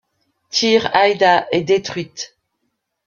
Tir 0.49 0.89
Aedha 0.95 1.45
est 1.51 1.61
détruite. 1.63 2.35